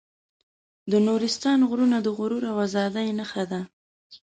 د 0.91 0.93
نورستان 1.07 1.59
غرونه 1.69 1.97
د 2.01 2.07
غرور 2.17 2.43
او 2.51 2.57
ازادۍ 2.65 3.07
نښه 3.19 3.43
ده. 3.51 3.61